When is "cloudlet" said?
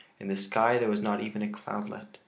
1.47-2.17